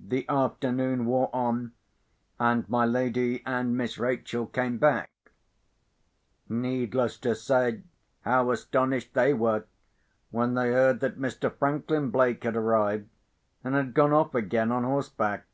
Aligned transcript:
The 0.00 0.28
afternoon 0.28 1.06
wore 1.06 1.30
on, 1.32 1.70
and 2.40 2.68
my 2.68 2.84
lady 2.84 3.44
and 3.46 3.76
Miss 3.76 3.96
Rachel 3.96 4.44
came 4.46 4.76
back. 4.76 5.08
Needless 6.48 7.16
to 7.18 7.36
say 7.36 7.82
how 8.22 8.50
astonished 8.50 9.14
they 9.14 9.32
were, 9.32 9.62
when 10.32 10.54
they 10.54 10.72
heard 10.72 10.98
that 10.98 11.16
Mr. 11.16 11.48
Franklin 11.60 12.10
Blake 12.10 12.42
had 12.42 12.56
arrived, 12.56 13.08
and 13.62 13.76
had 13.76 13.94
gone 13.94 14.12
off 14.12 14.34
again 14.34 14.72
on 14.72 14.82
horseback. 14.82 15.44